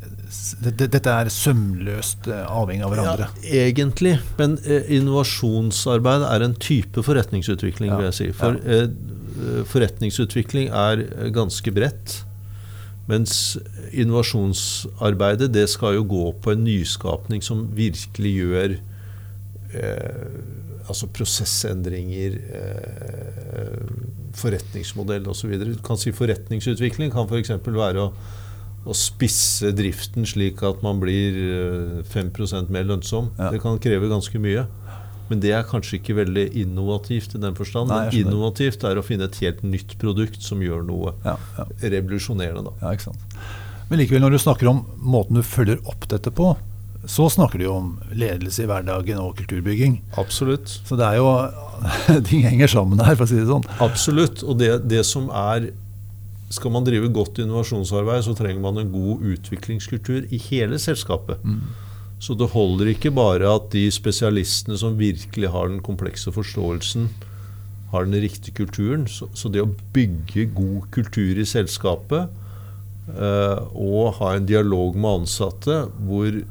det, 0.65 0.89
dette 0.91 1.13
er 1.13 1.31
sømløst 1.31 2.27
uh, 2.27 2.43
avhengig 2.51 2.83
av 2.83 2.91
hverandre. 2.91 3.29
Ja, 3.45 3.63
egentlig. 3.69 4.17
Men 4.41 4.57
uh, 4.67 4.81
innovasjonsarbeid 4.91 6.27
er 6.27 6.49
en 6.49 6.57
type 6.59 7.05
forretningsutvikling, 7.07 7.93
ja. 7.93 8.01
vil 8.01 8.09
jeg 8.11 8.19
si. 8.19 8.29
For 8.35 8.59
ja. 8.59 8.89
Forretningsutvikling 9.71 10.71
er 10.73 11.03
ganske 11.35 11.73
bredt. 11.75 12.21
Mens 13.05 13.57
innovasjonsarbeidet 13.93 15.51
det 15.53 15.67
skal 15.69 15.99
jo 15.99 16.05
gå 16.09 16.23
på 16.41 16.55
en 16.55 16.63
nyskapning 16.65 17.43
som 17.45 17.67
virkelig 17.77 18.31
gjør 18.39 18.77
eh, 19.77 20.39
altså 20.89 21.09
prosessendringer, 21.13 22.39
eh, 22.57 23.83
forretningsmodell 24.37 25.29
osv. 25.29 25.53
Du 25.61 25.77
kan 25.85 26.01
si 26.01 26.13
forretningsutvikling 26.15 27.13
kan 27.13 27.29
f.eks. 27.29 27.53
være 27.65 28.07
å, 28.07 28.09
å, 28.85 28.97
spisse 28.97 29.69
driften 29.77 30.25
slik 30.29 30.61
at 30.65 30.81
man 30.85 31.01
blir 31.01 31.37
5 32.09 32.33
eh, 32.33 32.73
mer 32.73 32.89
lønnsom. 32.89 33.31
Ja. 33.37 33.53
Det 33.53 33.61
kan 33.61 33.77
kreve 33.81 34.09
ganske 34.09 34.41
mye. 34.41 34.65
Men 35.29 35.41
det 35.41 35.51
er 35.57 35.65
kanskje 35.65 35.97
ikke 35.99 36.19
veldig 36.19 36.45
innovativt 36.61 37.33
i 37.37 37.41
den 37.41 37.55
forstand. 37.57 37.89
Nei, 37.89 38.05
men 38.07 38.19
innovativt 38.21 38.85
er 38.85 38.99
å 38.99 39.05
finne 39.05 39.29
et 39.29 39.39
helt 39.41 39.63
nytt 39.65 39.97
produkt 40.01 40.43
som 40.45 40.61
gjør 40.61 40.85
noe 40.85 41.15
ja, 41.25 41.35
ja. 41.57 41.65
revolusjonerende. 41.81 42.75
Da. 42.81 42.93
Men 43.89 44.01
likevel, 44.01 44.21
når 44.25 44.35
du 44.35 44.41
snakker 44.41 44.69
om 44.69 44.83
måten 45.01 45.39
du 45.39 45.45
følger 45.45 45.81
opp 45.89 46.05
dette 46.11 46.33
på, 46.33 46.53
så 47.05 47.27
snakker 47.29 47.61
du 47.61 47.67
jo 47.67 47.73
om 47.77 47.89
ledelse 48.17 48.63
i 48.63 48.69
hverdagen 48.69 49.19
og 49.21 49.35
kulturbygging. 49.37 49.99
Absolutt. 50.21 50.69
Så 50.85 50.97
det 50.97 51.05
er 51.05 51.19
jo 51.21 51.29
Ting 52.29 52.45
henger 52.45 52.71
sammen 52.71 53.01
her, 53.03 53.17
for 53.17 53.27
å 53.27 53.29
si 53.29 53.37
det 53.37 53.49
sånn. 53.49 53.65
Absolutt. 53.83 54.45
Og 54.45 54.57
det, 54.61 54.71
det 54.89 55.03
som 55.05 55.27
er 55.29 55.71
Skal 56.53 56.71
man 56.73 56.85
drive 56.85 57.09
godt 57.13 57.41
innovasjonsarbeid, 57.41 58.23
så 58.25 58.33
trenger 58.37 58.61
man 58.63 58.79
en 58.81 58.93
god 58.93 59.25
utviklingskultur 59.33 60.29
i 60.33 60.39
hele 60.47 60.79
selskapet. 60.81 61.41
Mm. 61.43 61.65
Så 62.25 62.33
det 62.33 62.47
holder 62.55 62.89
ikke 62.89 63.11
bare 63.13 63.45
at 63.53 63.67
de 63.75 63.83
spesialistene 63.93 64.79
som 64.81 64.97
virkelig 64.97 65.51
har 65.53 65.69
den 65.69 65.83
komplekse 65.85 66.31
forståelsen, 66.33 67.11
har 67.91 68.07
den 68.07 68.17
riktige 68.23 68.55
kulturen. 68.63 69.05
Så, 69.05 69.29
så 69.37 69.51
det 69.53 69.61
å 69.61 69.69
bygge 69.93 70.47
god 70.55 70.87
kultur 70.95 71.37
i 71.37 71.45
selskapet 71.45 72.25
eh, 73.13 73.61
og 73.77 74.15
ha 74.17 74.33
en 74.33 74.49
dialog 74.49 74.97
med 74.97 75.21
ansatte 75.21 75.83
hvor 76.07 76.41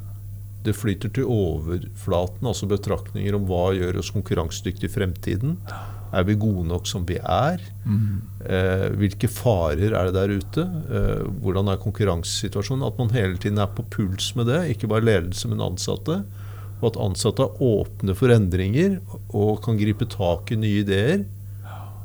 det 0.65 0.77
flyter 0.79 1.11
til 1.13 1.27
overflaten, 1.29 2.47
altså 2.49 2.71
betraktninger 2.71 3.35
om 3.37 3.51
hva 3.51 3.67
gjør 3.77 3.99
oss 4.01 4.15
konkurransedyktige 4.15 4.89
i 4.89 4.95
fremtiden. 4.95 5.59
Er 6.15 6.27
vi 6.29 6.37
gode 6.39 6.67
nok 6.69 6.87
som 6.89 7.05
vi 7.09 7.17
er? 7.19 7.63
Mm. 7.85 8.23
Eh, 8.45 8.87
hvilke 9.01 9.31
farer 9.31 9.93
er 9.93 10.09
det 10.09 10.15
der 10.17 10.35
ute? 10.39 10.65
Eh, 10.89 11.25
hvordan 11.43 11.71
er 11.73 11.83
konkurransesituasjonen? 11.83 12.87
At 12.87 13.01
man 13.01 13.13
hele 13.17 13.39
tiden 13.41 13.61
er 13.63 13.73
på 13.75 13.87
puls 13.91 14.33
med 14.39 14.49
det, 14.53 14.63
ikke 14.75 14.91
bare 14.93 15.07
ledelse, 15.07 15.51
men 15.51 15.65
ansatte. 15.65 16.23
Og 16.81 16.91
at 16.91 17.01
ansatte 17.01 17.47
er 17.47 17.65
åpne 17.65 18.17
for 18.19 18.35
endringer 18.35 18.99
og 19.33 19.63
kan 19.65 19.79
gripe 19.81 20.09
tak 20.11 20.53
i 20.55 20.61
nye 20.61 20.85
ideer. 20.85 21.25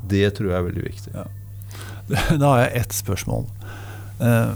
Det 0.09 0.25
tror 0.37 0.51
jeg 0.51 0.57
er 0.57 0.67
veldig 0.71 0.87
viktig. 0.89 1.13
Ja. 1.15 1.29
Da 2.41 2.55
har 2.55 2.63
jeg 2.63 2.83
ett 2.83 2.95
spørsmål. 2.97 3.45
Eh, 4.23 4.53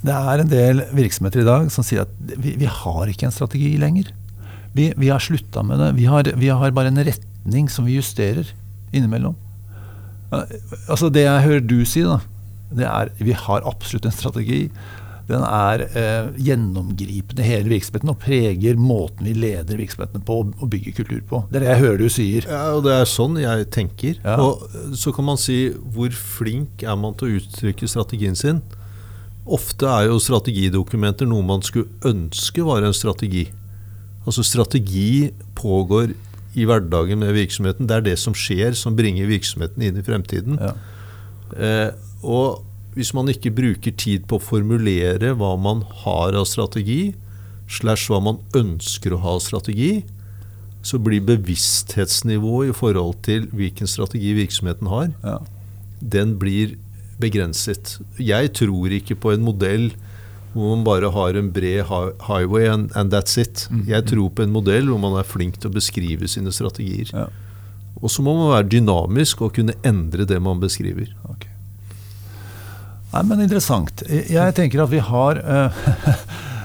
det 0.00 0.16
er 0.16 0.40
en 0.40 0.50
del 0.50 0.82
virksomheter 0.96 1.42
i 1.42 1.48
dag 1.48 1.68
som 1.72 1.84
sier 1.84 2.06
at 2.06 2.12
vi, 2.40 2.54
vi 2.60 2.68
har 2.70 3.10
ikke 3.10 3.28
en 3.28 3.34
strategi 3.34 3.74
lenger. 3.80 4.12
Vi, 4.76 4.90
vi 4.96 5.10
har 5.10 5.22
slutta 5.22 5.64
med 5.66 5.82
det. 5.82 5.90
Vi 5.98 6.06
har, 6.08 6.30
vi 6.38 6.48
har, 6.48 6.72
bare 6.72 6.92
en 6.92 7.02
retning 7.04 7.68
som 7.72 7.88
vi 7.88 7.98
justerer 7.98 8.52
innimellom. 8.92 9.36
Altså 10.30 11.10
Det 11.10 11.24
jeg 11.24 11.46
hører 11.46 11.66
du 11.66 11.80
si, 11.88 12.04
da, 12.06 12.20
det 12.70 12.86
er 12.86 13.10
vi 13.18 13.34
har 13.34 13.66
absolutt 13.66 14.06
en 14.06 14.14
strategi. 14.14 14.68
Den 15.30 15.44
er 15.46 15.84
eh, 15.94 16.30
gjennomgripende 16.42 17.44
hele 17.46 17.70
virksomheten 17.70 18.10
og 18.10 18.18
preger 18.22 18.78
måten 18.80 19.28
vi 19.28 19.34
leder 19.36 19.78
virksomhetene 19.78 20.24
på 20.26 20.40
og 20.42 20.64
bygger 20.72 20.96
kultur 20.96 21.20
på. 21.28 21.42
Det 21.50 21.60
er 21.60 21.64
det 21.64 21.70
jeg 21.70 21.82
hører 21.84 22.00
du 22.00 22.08
sier. 22.10 22.48
Ja, 22.50 22.62
og 22.74 22.82
Det 22.86 22.96
er 22.96 23.06
sånn 23.06 23.38
jeg 23.38 23.68
tenker. 23.74 24.18
Ja. 24.24 24.36
Og 24.42 24.66
Så 24.98 25.14
kan 25.14 25.28
man 25.28 25.38
si 25.38 25.60
hvor 25.94 26.10
flink 26.10 26.82
er 26.82 26.98
man 26.98 27.14
til 27.18 27.28
å 27.28 27.40
uttrykke 27.40 27.90
strategien 27.90 28.38
sin? 28.38 28.62
Ofte 29.46 29.86
er 29.86 30.08
jo 30.10 30.18
strategidokumenter 30.22 31.30
noe 31.30 31.46
man 31.46 31.62
skulle 31.66 31.90
ønske 32.06 32.66
var 32.66 32.82
en 32.86 32.94
strategi. 32.96 33.46
Altså 34.26 34.44
Strategi 34.44 35.30
pågår 35.58 36.12
i 36.58 36.66
hverdagen 36.66 37.20
med 37.22 37.34
virksomheten. 37.36 37.88
Det 37.88 37.96
er 37.98 38.06
det 38.08 38.16
som 38.18 38.34
skjer, 38.36 38.74
som 38.78 38.96
bringer 38.98 39.30
virksomheten 39.30 39.84
inn 39.86 40.00
i 40.00 40.06
fremtiden. 40.06 40.58
Ja. 40.60 40.74
Eh, 41.56 41.90
og 42.26 42.64
hvis 42.96 43.12
man 43.14 43.30
ikke 43.30 43.52
bruker 43.54 43.94
tid 43.94 44.26
på 44.28 44.38
å 44.38 44.42
formulere 44.42 45.34
hva 45.38 45.54
man 45.60 45.84
har 46.02 46.34
av 46.38 46.48
strategi, 46.50 47.14
slash 47.70 48.10
hva 48.10 48.18
man 48.24 48.40
ønsker 48.58 49.14
å 49.14 49.20
ha 49.22 49.36
av 49.38 49.44
strategi, 49.44 50.02
så 50.82 50.98
blir 51.02 51.22
bevissthetsnivået 51.28 52.72
i 52.72 52.76
forhold 52.76 53.20
til 53.26 53.46
hvilken 53.54 53.90
strategi 53.90 54.32
virksomheten 54.38 54.88
har, 54.90 55.10
ja. 55.22 55.36
den 56.00 56.38
blir 56.40 56.78
begrenset. 57.20 57.98
Jeg 58.18 58.54
tror 58.56 58.94
ikke 58.96 59.18
på 59.20 59.34
en 59.34 59.44
modell 59.44 59.90
hvor 60.52 60.74
man 60.74 60.82
bare 60.86 61.10
har 61.14 61.36
en 61.38 61.52
bred 61.54 61.84
highway 62.26 62.66
and, 62.66 62.90
and 62.98 63.14
that's 63.14 63.38
it. 63.38 63.68
Mm. 63.70 63.84
Jeg 63.88 64.06
tror 64.10 64.32
på 64.34 64.42
en 64.42 64.54
modell 64.54 64.90
hvor 64.90 64.98
man 65.02 65.18
er 65.20 65.28
flink 65.28 65.60
til 65.60 65.70
å 65.70 65.76
beskrive 65.76 66.28
sine 66.30 66.50
strategier. 66.54 67.12
Ja. 67.14 67.28
Og 68.00 68.10
så 68.10 68.24
må 68.24 68.34
man 68.34 68.50
være 68.54 68.70
dynamisk 68.72 69.44
og 69.46 69.54
kunne 69.58 69.76
endre 69.86 70.26
det 70.26 70.40
man 70.42 70.62
beskriver. 70.62 71.12
Okay. 71.30 71.52
Nei, 73.12 73.22
men 73.26 73.44
Interessant. 73.44 74.02
Jeg 74.08 74.56
tenker 74.56 74.82
at 74.84 74.90
vi 74.92 75.02
har 75.02 75.40
uh, 75.42 75.84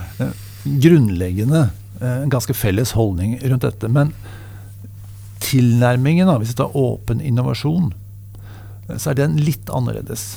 grunnleggende 0.85 1.67
uh, 2.01 2.25
ganske 2.31 2.55
felles 2.57 2.95
holdning 2.97 3.37
rundt 3.43 3.67
dette. 3.67 3.91
Men 3.91 4.15
tilnærmingen, 5.45 6.29
da, 6.29 6.39
hvis 6.41 6.55
vi 6.55 6.61
tar 6.63 6.77
åpen 6.77 7.21
innovasjon, 7.21 7.91
så 8.95 9.11
er 9.11 9.21
den 9.21 9.37
litt 9.41 9.69
annerledes 9.73 10.35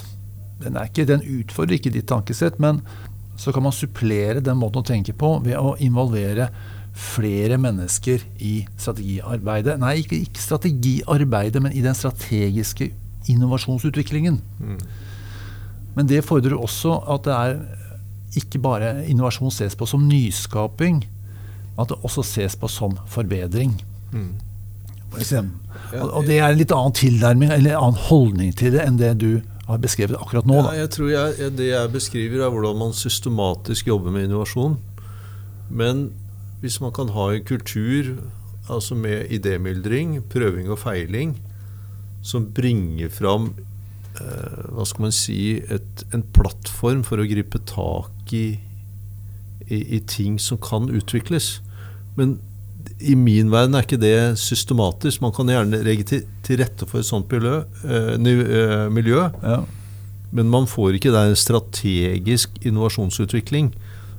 den, 0.59 0.75
er 0.75 0.88
ikke, 0.88 1.07
den 1.07 1.23
utfordrer 1.23 1.78
ikke 1.78 1.93
ditt 1.95 2.09
tankesett, 2.11 2.59
men 2.62 2.81
så 3.38 3.52
kan 3.54 3.62
man 3.62 3.75
supplere 3.75 4.42
den 4.42 4.59
måten 4.59 4.83
å 4.83 4.87
tenke 4.87 5.14
på 5.16 5.37
ved 5.45 5.57
å 5.59 5.76
involvere 5.85 6.49
flere 6.99 7.59
mennesker 7.62 8.25
i 8.42 8.54
strategiarbeidet. 8.75 9.76
Nei, 9.78 10.00
ikke, 10.02 10.18
ikke 10.26 10.42
strategiarbeidet, 10.42 11.62
men 11.62 11.76
i 11.76 11.85
den 11.85 11.95
strategiske 11.95 12.90
innovasjonsutviklingen. 13.30 14.40
Mm. 14.59 14.80
Men 15.95 16.11
det 16.11 16.25
fordrer 16.26 16.59
også 16.59 16.97
at 17.14 17.28
det 17.28 17.37
er 17.37 17.61
ikke 18.38 18.61
bare 18.62 18.90
innovasjon 19.09 19.54
ses 19.54 19.78
på 19.78 19.87
som 19.88 20.02
nyskaping, 20.09 21.04
at 21.78 21.92
det 21.92 22.00
også 22.02 22.26
ses 22.26 22.59
på 22.59 22.71
som 22.71 22.99
forbedring. 23.07 23.76
Mm. 24.12 24.33
Og 25.14 26.26
det 26.26 26.40
er 26.40 26.50
en 26.50 26.59
litt 26.59 26.75
annen 26.75 26.97
tilnærming 26.99 27.52
eller 27.54 27.76
en 27.76 27.87
annen 27.87 28.02
holdning 28.09 28.50
til 28.59 28.75
det 28.75 28.83
enn 28.85 28.99
det 29.00 29.14
du 29.23 29.30
har 29.38 29.58
beskrevet 29.76 30.16
akkurat 30.16 30.48
nå. 30.48 30.62
Ja, 30.62 30.72
jeg 30.80 30.90
tror 30.94 31.10
jeg, 31.12 31.50
Det 31.58 31.68
jeg 31.68 31.92
beskriver, 31.92 32.44
er 32.44 32.50
hvordan 32.50 32.78
man 32.80 32.96
systematisk 32.96 33.90
jobber 33.90 34.10
med 34.14 34.25
innovasjon. 34.25 34.78
Men 35.68 36.08
hvis 36.62 36.80
man 36.80 36.92
kan 36.96 37.12
ha 37.12 37.28
en 37.34 37.44
kultur 37.44 38.16
altså 38.68 38.94
med 38.94 39.28
idémyldring, 39.32 40.22
prøving 40.28 40.70
og 40.70 40.78
feiling, 40.78 41.37
som 42.22 42.48
bringer 42.52 43.08
fram 43.12 43.52
eh, 44.20 44.72
hva 44.72 44.84
skal 44.88 45.06
man 45.06 45.14
si, 45.14 45.60
et, 45.70 46.04
en 46.12 46.25
plattform 46.34 47.04
for 47.06 47.20
å 47.20 47.28
gripe 47.28 47.60
tak 47.68 48.32
i, 48.37 48.58
i, 49.68 49.78
i 49.96 50.00
ting 50.00 50.40
som 50.40 50.60
kan 50.60 50.88
utvikles. 50.88 51.58
Men 52.16 52.38
i 53.00 53.14
min 53.14 53.50
verden 53.52 53.76
er 53.78 53.85
ikke 53.87 54.00
det 54.00 54.38
systematisk. 54.40 55.23
Man 55.23 55.35
kan 55.35 55.50
gjerne 55.50 55.83
legge 55.87 56.07
til, 56.07 56.25
til 56.47 56.59
rette 56.62 56.87
for 56.88 57.00
et 57.00 57.07
sånt 57.07 57.31
miljø, 57.31 57.61
øh, 57.85 58.88
miljø. 58.93 59.28
Ja. 59.43 59.61
men 60.31 60.50
man 60.50 60.67
får 60.67 60.99
ikke 60.99 61.12
der 61.12 61.31
en 61.31 61.37
strategisk 61.37 62.59
innovasjonsutvikling, 62.61 63.71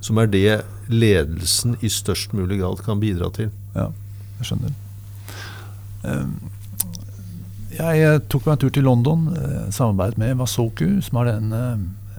som 0.02 0.18
er 0.18 0.26
det 0.26 0.62
ledelsen 0.88 1.76
i 1.82 1.90
størst 1.90 2.34
mulig 2.34 2.60
grad 2.60 2.82
kan 2.86 3.00
bidra 3.00 3.30
til. 3.30 3.52
Ja, 3.76 3.92
jeg 4.40 4.48
skjønner. 4.50 4.74
Ehm, 6.08 6.32
jeg 7.76 8.24
tok 8.32 8.48
meg 8.48 8.56
en 8.56 8.64
tur 8.64 8.74
til 8.74 8.88
London, 8.88 9.28
samarbeidet 9.70 10.18
med 10.18 10.40
Wasoku, 10.42 11.02
som 11.06 11.22
har 11.22 11.30
en, 11.36 11.54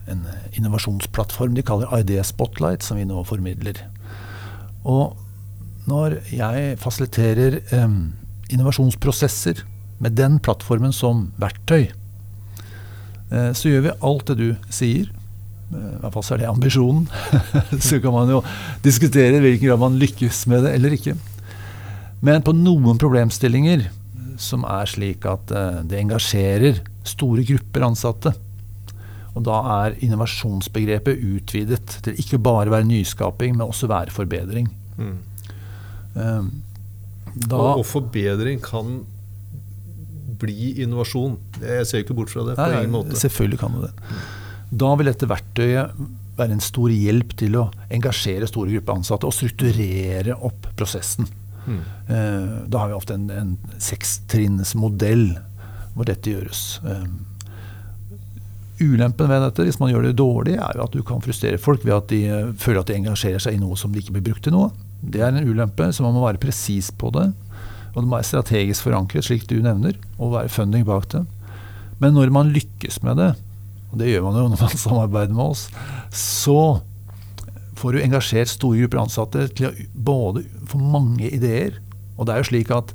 en 0.07 0.23
innovasjonsplattform 0.53 1.57
de 1.57 1.67
kaller 1.67 1.91
ID 1.99 2.15
Spotlight, 2.25 2.87
som 2.87 3.01
vi 3.01 3.09
nå 3.09 3.25
formidler. 3.27 3.83
Og 4.85 5.17
når 5.91 6.21
jeg 6.31 6.79
fasiliterer 6.81 7.61
eh, 7.75 7.95
innovasjonsprosesser 8.55 9.65
med 10.01 10.17
den 10.19 10.39
plattformen 10.43 10.95
som 10.97 11.29
verktøy, 11.41 11.91
eh, 13.31 13.51
så 13.53 13.73
gjør 13.73 13.89
vi 13.89 13.97
alt 14.11 14.31
det 14.31 14.39
du 14.41 14.49
sier. 14.73 15.11
Eh, 15.71 15.91
I 15.97 16.01
hvert 16.03 16.17
fall 16.17 16.27
så 16.27 16.37
er 16.37 16.43
det 16.43 16.51
ambisjonen. 16.51 17.09
så 17.89 18.01
kan 18.03 18.15
man 18.17 18.33
jo 18.33 18.43
diskutere 18.85 19.39
i 19.39 19.45
hvilken 19.45 19.69
grad 19.69 19.83
man 19.83 19.99
lykkes 20.01 20.47
med 20.51 20.67
det 20.67 20.77
eller 20.79 20.97
ikke. 20.97 21.17
Men 22.25 22.45
på 22.45 22.55
noen 22.57 23.01
problemstillinger 23.01 23.89
som 24.41 24.65
er 24.69 24.89
slik 24.89 25.27
at 25.29 25.53
eh, 25.53 25.83
det 25.89 26.01
engasjerer 26.01 26.81
store 27.07 27.45
grupper 27.49 27.87
ansatte, 27.87 28.35
og 29.31 29.45
da 29.47 29.61
er 29.85 29.99
innovasjonsbegrepet 30.03 31.21
utvidet 31.23 32.01
til 32.05 32.19
ikke 32.19 32.41
bare 32.43 32.73
være 32.73 32.89
nyskaping, 32.89 33.55
men 33.55 33.69
også 33.69 33.89
være 33.91 34.13
forbedring. 34.15 34.67
Mm. 34.99 35.19
Ehm, 36.19 36.51
da, 37.35 37.57
og, 37.57 37.81
og, 37.81 37.85
forbedring 37.87 38.63
kan 38.65 39.01
bli 40.41 40.73
innovasjon. 40.83 41.37
Jeg 41.63 41.89
ser 41.89 42.05
ikke 42.05 42.17
bort 42.17 42.33
fra 42.33 42.47
det. 42.49 42.57
på 42.59 42.71
nei, 42.71 42.81
ingen 42.85 42.97
måte. 42.97 43.19
Selvfølgelig 43.21 43.61
kan 43.61 43.77
det 43.77 43.91
det. 43.91 44.17
Da 44.81 44.95
vil 44.97 45.11
dette 45.11 45.29
verktøyet 45.31 46.01
være 46.41 46.57
en 46.57 46.65
stor 46.65 46.93
hjelp 46.95 47.35
til 47.39 47.59
å 47.61 47.67
engasjere 47.93 48.49
store 48.49 48.73
grupper 48.77 49.01
ansatte 49.01 49.29
og 49.29 49.37
strukturere 49.37 50.37
opp 50.47 50.71
prosessen. 50.79 51.29
Mm. 51.67 51.81
Eh, 52.09 52.55
da 52.73 52.83
har 52.83 52.91
vi 52.91 52.97
ofte 52.97 53.19
en, 53.19 53.29
en 53.35 53.57
sekstrinnsmodell 53.83 55.35
hvor 55.95 56.09
dette 56.09 56.33
gjøres. 56.33 56.63
Eh, 56.87 57.05
ulempen 58.81 59.29
ved 59.29 59.43
dette, 59.45 59.67
hvis 59.67 59.81
man 59.83 59.93
gjør 59.93 60.09
det 60.09 60.17
dårlig, 60.19 60.55
er 60.57 60.79
jo 60.79 60.87
at 60.87 60.95
du 60.95 61.03
kan 61.07 61.21
frustrere 61.25 61.61
folk 61.61 61.85
ved 61.85 61.97
at 61.99 62.07
de 62.13 62.21
uh, 62.31 62.53
føler 62.57 62.81
at 62.81 62.89
de 62.89 62.97
engasjerer 62.97 63.43
seg 63.43 63.59
i 63.59 63.61
noe 63.61 63.77
som 63.77 63.93
de 63.93 64.01
ikke 64.01 64.15
blir 64.17 64.31
brukt 64.31 64.47
til 64.47 64.57
noe. 64.57 64.71
Det 65.01 65.23
er 65.25 65.33
en 65.33 65.49
ulempe, 65.49 65.89
så 65.93 66.05
man 66.05 66.17
må 66.17 66.25
være 66.27 66.43
presis 66.43 66.91
på 66.93 67.13
det. 67.15 67.31
Og 67.95 68.03
det 68.03 68.07
må 68.07 68.19
være 68.19 68.29
strategisk 68.29 68.87
forankret, 68.87 69.27
slik 69.27 69.47
du 69.51 69.59
nevner, 69.65 69.97
og 70.19 70.35
være 70.37 70.53
funding 70.53 70.85
bak 70.87 71.09
det. 71.15 71.25
Men 72.01 72.15
når 72.17 72.33
man 72.33 72.53
lykkes 72.55 73.03
med 73.05 73.19
det, 73.21 73.33
og 73.91 73.99
det 74.01 74.13
gjør 74.13 74.29
man 74.29 74.39
jo 74.39 74.49
når 74.53 74.63
man 74.63 74.83
samarbeider 74.85 75.37
med 75.37 75.45
oss, 75.45 75.67
så 76.15 76.81
får 77.81 77.97
du 77.97 78.03
engasjert 78.03 78.53
store 78.53 78.83
grupper 78.83 79.01
ansatte 79.03 79.47
til 79.57 79.71
å 79.71 79.77
både 79.95 80.45
få 80.69 80.81
mange 80.81 81.31
ideer. 81.33 81.81
Og 82.19 82.29
det 82.29 82.35
er 82.35 82.43
jo 82.43 82.51
slik 82.53 82.73
at 82.77 82.93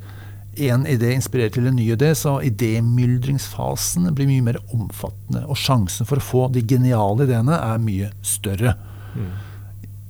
én 0.55 0.85
idé 0.87 1.11
inspirerer 1.15 1.51
til 1.51 1.67
en 1.67 1.75
ny 1.75 1.89
idé, 1.91 2.13
så 2.15 2.37
idémyldringsfasen 2.45 4.07
blir 4.15 4.29
mye 4.29 4.45
mer 4.45 4.59
omfattende. 4.75 5.43
Og 5.49 5.59
sjansen 5.59 6.07
for 6.07 6.21
å 6.21 6.25
få 6.25 6.45
de 6.53 6.63
geniale 6.63 7.27
ideene 7.27 7.57
er 7.57 7.81
mye 7.83 8.11
større. 8.25 8.75
Mm. 9.15 9.33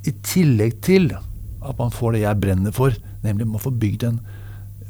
I 0.05 0.13
tillegg 0.25 0.77
til 0.85 1.09
at 1.65 1.79
man 1.81 1.93
får 1.93 2.15
det 2.15 2.25
jeg 2.25 2.41
brenner 2.41 2.75
for, 2.75 2.95
nemlig 3.25 3.47
å 3.49 3.61
få 3.61 3.73
bygd 3.73 4.07
en 4.09 4.19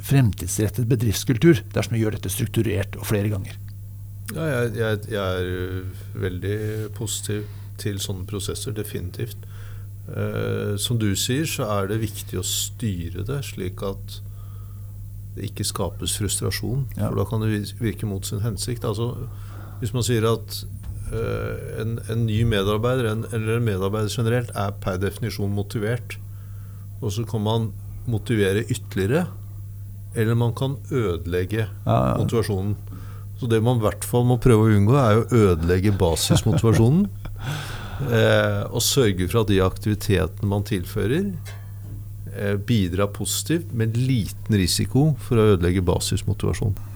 fremtidsrettet 0.05 0.88
bedriftskultur 0.89 1.63
dersom 1.74 1.96
vi 1.96 2.03
gjør 2.03 2.17
dette 2.17 2.32
strukturert 2.34 2.98
og 3.00 3.08
flere 3.10 3.32
ganger. 3.32 3.58
Ja, 4.34 4.46
jeg, 4.50 4.72
jeg, 4.79 5.01
jeg, 5.13 5.41
er 5.41 6.22
veldig 6.22 6.58
positiv 6.98 7.46
til 7.82 8.00
sånne 8.01 8.25
prosesser, 8.29 8.74
definitivt. 8.75 9.38
Eh, 10.05 10.75
som 10.82 11.00
du 11.01 11.12
sier, 11.17 11.46
så 11.50 11.67
er 11.77 11.89
det 11.91 12.01
viktig 12.03 12.39
å 12.39 12.46
styre 12.46 13.25
det 13.25 13.41
slik 13.48 13.84
at 13.86 14.20
det 15.36 15.50
ikke 15.50 15.67
skapes 15.67 16.15
frustrasjon. 16.20 16.88
Ja. 16.96 17.10
For 17.10 17.20
da 17.20 17.27
kan 17.29 17.44
det 17.44 17.75
virke 17.82 18.08
mot 18.10 18.25
sin 18.25 18.44
hensikt. 18.46 18.86
Altså, 18.88 19.27
hvis 19.82 19.94
man 19.96 20.05
sier 20.08 20.25
at 20.29 20.62
eh, 21.12 21.82
en, 21.84 21.98
en, 22.08 22.25
ny 22.27 22.44
medarbeider, 22.50 23.10
en, 23.12 23.25
eller 23.36 23.60
en 23.60 23.67
medarbeider 23.67 24.13
generelt, 24.13 24.53
er 24.55 24.75
per 24.82 25.01
definisjon 25.01 25.53
motivert, 25.53 26.17
og 27.01 27.11
så 27.13 27.25
kan 27.27 27.43
man 27.45 27.71
motivere 28.09 28.63
ytterligere, 28.69 29.25
eller 30.15 30.37
man 30.39 30.53
kan 30.55 30.77
ødelegge 30.91 31.65
ja, 31.67 31.97
motivasjonen. 32.17 32.75
Så 33.39 33.49
det 33.51 33.59
man 33.63 33.81
i 33.81 33.83
hvert 33.83 34.05
fall 34.07 34.23
må 34.29 34.37
prøve 34.39 34.67
å 34.67 34.77
unngå, 34.77 34.95
er 34.95 35.19
å 35.19 35.25
ødelegge 35.35 35.91
basismotivasjonen. 35.99 37.07
eh, 38.19 38.61
og 38.69 38.83
sørge 38.83 39.27
for 39.27 39.41
at 39.43 39.51
de 39.51 39.59
aktivitetene 39.65 40.49
man 40.49 40.63
tilfører, 40.67 41.33
eh, 42.31 42.55
bidrar 42.55 43.11
positivt 43.15 43.73
med 43.75 43.97
liten 43.99 44.55
risiko 44.55 45.09
for 45.25 45.41
å 45.41 45.49
ødelegge 45.55 45.83
basismotivasjonen. 45.85 46.93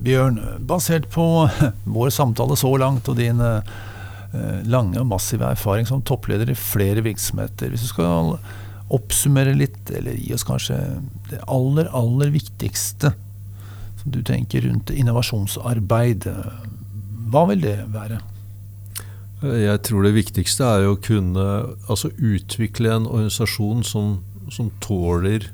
Bjørn, 0.00 0.40
basert 0.66 1.06
på 1.12 1.24
vår 1.96 2.10
samtale 2.16 2.56
så 2.58 2.72
langt 2.80 3.08
og 3.12 3.20
din 3.20 3.42
eh, 3.44 3.78
lange 4.70 4.98
og 4.98 5.08
massive 5.10 5.46
erfaring 5.52 5.86
som 5.86 6.02
toppleder 6.02 6.50
i 6.50 6.58
flere 6.58 7.04
virksomheter, 7.04 7.70
hvis 7.70 7.86
du 7.86 7.92
skal 7.92 8.34
oppsummere 8.90 9.54
litt, 9.54 9.90
eller 9.94 10.18
gi 10.18 10.34
oss 10.34 10.46
kanskje 10.46 10.78
det 11.30 11.40
aller, 11.46 11.90
aller 11.94 12.32
viktigste 12.34 13.12
som 14.00 14.12
du 14.14 14.22
tenker 14.24 14.64
rundt 14.64 14.90
innovasjonsarbeid. 14.90 16.26
Hva 17.30 17.46
vil 17.50 17.64
det 17.64 17.76
være? 17.92 18.20
Jeg 19.40 19.80
tror 19.86 20.04
det 20.04 20.16
viktigste 20.16 20.66
er 20.68 20.86
å 20.88 20.98
kunne 21.00 21.46
altså 21.88 22.10
utvikle 22.16 22.92
en 22.92 23.08
organisasjon 23.08 23.84
som, 23.86 24.18
som 24.52 24.68
tåler 24.84 25.48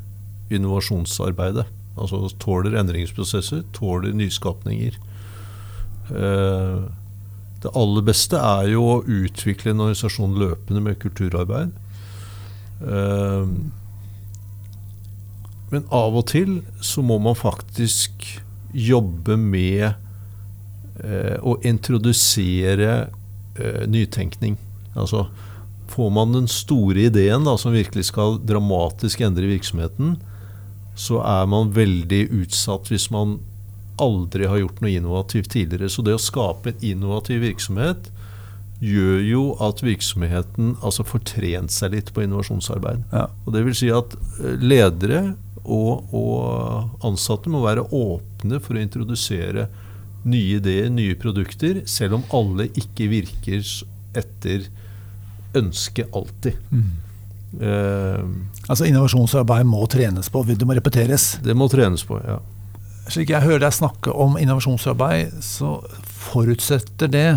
innovasjonsarbeidet. 0.51 1.67
Altså 1.97 2.27
tåler 2.43 2.77
endringsprosesser, 2.81 3.63
tåler 3.77 4.15
nyskapninger. 4.17 4.99
Eh, 6.11 6.81
det 7.63 7.73
aller 7.79 8.05
beste 8.07 8.39
er 8.39 8.73
jo 8.75 8.85
å 8.91 9.03
utvikle 9.03 9.73
en 9.73 9.87
organisasjon 9.87 10.37
løpende 10.39 10.83
med 10.83 10.99
kulturarbeid. 11.03 11.73
Eh, 12.81 13.49
men 15.73 15.87
av 15.91 16.17
og 16.17 16.29
til 16.31 16.61
så 16.85 17.03
må 17.03 17.19
man 17.23 17.39
faktisk 17.39 18.27
jobbe 18.77 19.39
med 19.41 19.89
eh, 21.03 21.37
å 21.41 21.57
introdusere 21.67 22.93
eh, 23.59 23.83
nytenkning. 23.91 24.59
Altså 24.95 25.27
får 25.91 26.11
man 26.11 26.35
den 26.35 26.49
store 26.51 27.07
ideen 27.09 27.47
da, 27.47 27.57
som 27.59 27.75
virkelig 27.75 28.09
skal 28.11 28.41
dramatisk 28.45 29.23
endre 29.25 29.49
virksomheten, 29.49 30.17
så 30.97 31.21
er 31.25 31.47
man 31.51 31.75
veldig 31.77 32.27
utsatt 32.43 32.91
hvis 32.91 33.09
man 33.15 33.39
aldri 34.03 34.49
har 34.49 34.61
gjort 34.61 34.83
noe 34.83 34.93
innovativt 34.93 35.51
tidligere. 35.55 35.89
Så 35.93 36.05
det 36.05 36.17
å 36.17 36.21
skape 36.21 36.73
en 36.73 36.85
innovativ 36.85 37.43
virksomhet 37.45 38.11
gjør 38.83 39.23
jo 39.25 39.43
at 39.65 39.81
virksomheten 39.85 40.75
altså 40.85 41.05
får 41.07 41.25
trent 41.33 41.73
seg 41.73 41.95
litt 41.95 42.13
på 42.13 42.25
innovasjonsarbeid. 42.27 43.07
Ja. 43.13 43.27
Og 43.47 43.55
det 43.55 43.65
vil 43.67 43.77
si 43.79 43.89
at 43.93 44.17
eh, 44.43 44.57
ledere 44.61 45.23
og, 45.67 46.13
og, 46.15 47.01
ansatte 47.07 47.51
må 47.51 47.65
være 47.65 47.89
åpne 47.91 48.61
for 48.63 48.77
å 48.77 48.83
introdusere 48.83 49.67
nye 50.27 50.61
ideer, 50.61 50.91
nye 50.91 51.17
produkter, 51.19 51.83
selv 51.91 52.21
om 52.21 52.29
alle 52.35 52.69
ikke 52.79 53.09
virker 53.11 53.65
etter 54.17 54.69
ønsket 55.57 56.15
alltid. 56.15 56.59
Mm. 56.71 56.87
Uh, 57.57 58.23
altså 58.67 58.85
Innovasjonsarbeid 58.89 59.67
må 59.71 59.81
trenes 59.91 60.29
på, 60.31 60.43
det 60.51 60.67
må 60.67 60.77
repeteres? 60.77 61.37
Det 61.43 61.55
må 61.57 61.71
trenes 61.73 62.05
på, 62.07 62.19
ja. 62.27 62.41
Slik 63.07 63.31
jeg 63.31 63.45
hører 63.45 63.63
deg 63.69 63.75
snakke 63.75 64.11
om 64.11 64.35
innovasjonsarbeid, 64.39 65.39
så 65.47 65.77
forutsetter 66.27 67.11
det 67.11 67.29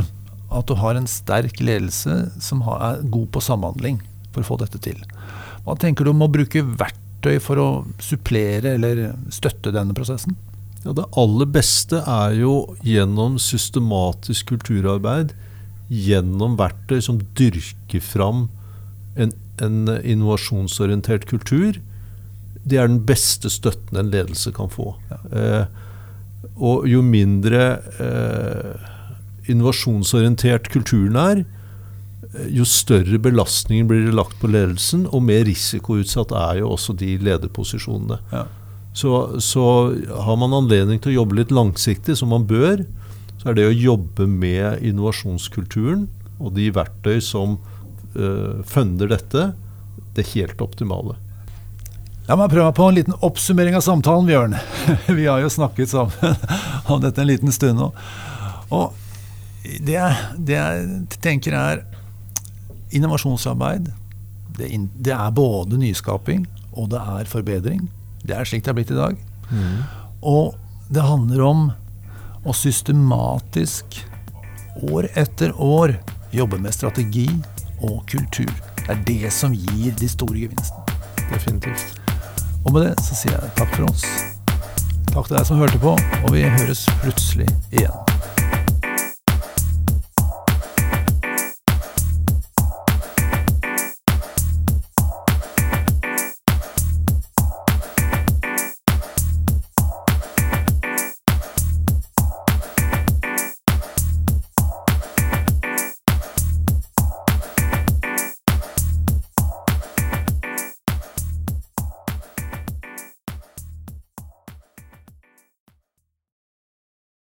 at 0.49 0.69
du 0.69 0.75
har 0.79 0.97
en 0.97 1.09
sterk 1.09 1.61
ledelse 1.61 2.15
som 2.41 2.63
er 2.65 3.03
god 3.11 3.29
på 3.33 3.43
samhandling 3.43 3.99
for 4.33 4.43
å 4.43 4.49
få 4.51 4.59
dette 4.61 4.81
til. 4.81 4.97
Hva 5.65 5.75
tenker 5.79 6.05
du 6.05 6.13
om 6.13 6.25
å 6.25 6.31
bruke 6.31 6.63
verktøy 6.65 7.37
for 7.43 7.61
å 7.61 7.69
supplere 8.01 8.75
eller 8.77 9.11
støtte 9.33 9.73
denne 9.75 9.95
prosessen? 9.97 10.37
Ja, 10.85 10.93
det 10.95 11.09
aller 11.19 11.49
beste 11.51 11.99
er 12.07 12.37
jo 12.39 12.53
gjennom 12.87 13.35
systematisk 13.41 14.53
kulturarbeid, 14.53 15.35
gjennom 15.89 16.55
verktøy 16.59 17.01
som 17.03 17.19
dyrker 17.37 18.03
fram 18.03 18.47
en, 19.19 19.33
en 19.59 19.91
innovasjonsorientert 19.99 21.27
kultur. 21.29 21.81
Det 22.63 22.79
er 22.79 22.87
den 22.87 23.03
beste 23.07 23.51
støtten 23.51 23.99
en 23.99 24.11
ledelse 24.13 24.53
kan 24.55 24.71
få. 24.71 24.93
Ja. 25.11 25.19
Eh, 25.33 25.85
og 26.59 26.87
jo 26.87 27.01
mindre 27.03 27.63
eh, 27.99 28.89
innovasjonsorientert 29.49 30.69
kulturen 30.73 31.17
er, 31.19 31.43
jo 32.53 32.65
større 32.67 33.17
belastninger 33.21 33.87
blir 33.89 34.05
det 34.05 34.13
lagt 34.13 34.37
på 34.41 34.49
ledelsen, 34.51 35.07
og 35.09 35.23
mer 35.25 35.47
risikoutsatt 35.47 36.33
er 36.37 36.61
jo 36.61 36.73
også 36.75 36.93
de 36.99 37.15
lederposisjonene. 37.25 38.19
Ja. 38.33 38.45
Så, 38.93 39.39
så, 39.41 39.63
har 40.25 40.37
man 40.41 40.53
anledning 40.53 41.01
til 41.01 41.13
å 41.13 41.19
jobbe 41.21 41.39
litt 41.39 41.53
langsiktig, 41.53 42.17
som 42.19 42.33
man 42.33 42.45
bør, 42.49 42.83
så 43.39 43.51
er 43.51 43.57
det 43.57 43.69
å 43.69 43.73
jobbe 43.75 44.27
med 44.29 44.83
innovasjonskulturen 44.85 46.07
og 46.39 46.53
de 46.57 46.69
verktøy 46.75 47.17
som 47.23 47.57
uh, 48.17 48.61
funder 48.67 49.11
dette, 49.13 49.49
det 50.17 50.29
helt 50.33 50.61
optimale. 50.61 51.17
La 52.29 52.37
meg 52.37 52.51
prøve 52.51 52.69
på 52.77 52.85
en 52.85 52.97
liten 52.97 53.15
oppsummering 53.25 53.77
av 53.77 53.81
samtalen, 53.81 54.27
Bjørn. 54.29 54.57
Vi 55.17 55.25
har 55.25 55.41
jo 55.41 55.49
snakket 55.49 55.93
sammen 55.95 56.35
om 56.91 57.01
dette 57.01 57.23
en 57.23 57.29
liten 57.29 57.53
stund 57.55 57.79
nå. 57.81 57.89
Og 58.69 58.93
det, 59.63 59.99
det 60.37 60.55
jeg 60.55 61.19
tenker 61.21 61.55
er 61.57 61.81
Innovasjonsarbeid 62.95 63.91
det, 64.57 64.69
det, 64.95 65.13
er 65.13 65.31
både 65.35 65.77
nyskaping 65.79 66.47
og 66.73 66.89
det 66.93 66.99
er 66.99 67.29
forbedring. 67.29 67.83
Det 68.23 68.35
er 68.35 68.47
slik 68.47 68.65
det 68.65 68.73
er 68.73 68.77
blitt 68.77 68.93
i 68.93 68.97
dag. 68.97 69.19
Mm. 69.49 69.77
Og 70.21 70.55
det 70.89 71.05
handler 71.05 71.43
om 71.45 71.63
å 72.47 72.55
systematisk, 72.55 73.99
år 74.89 75.09
etter 75.19 75.53
år, 75.55 75.97
jobbe 76.31 76.59
med 76.61 76.75
strategi 76.75 77.27
og 77.83 78.03
kultur. 78.09 78.51
Det 78.79 78.91
er 78.95 79.01
det 79.07 79.33
som 79.33 79.55
gir 79.55 79.95
de 79.99 80.09
store 80.11 80.45
gevinstene. 80.45 80.99
Definitivt. 81.29 81.99
Og 82.65 82.73
med 82.75 82.89
det 82.89 82.95
så 83.03 83.17
sier 83.17 83.35
jeg 83.37 83.55
takk 83.59 83.75
for 83.75 83.89
oss. 83.91 84.05
Takk 85.09 85.25
til 85.25 85.39
deg 85.39 85.49
som 85.49 85.61
hørte 85.61 85.81
på, 85.81 85.95
og 85.95 86.31
vi 86.35 86.45
høres 86.45 86.85
plutselig 87.03 87.49
igjen. 87.73 88.08